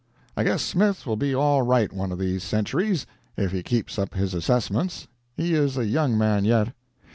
I 0.35 0.43
guess 0.43 0.63
Smith 0.63 1.05
will 1.05 1.15
be 1.15 1.35
all 1.35 1.61
right 1.61 1.93
one 1.93 2.11
of 2.11 2.17
these 2.17 2.43
centuries, 2.43 3.05
if 3.37 3.51
he 3.51 3.61
keeps 3.61 3.99
up 3.99 4.15
his 4.15 4.33
assessments—he 4.33 5.53
is 5.53 5.77
a 5.77 5.85
young 5.85 6.17
man 6.17 6.43
yet. 6.43 6.73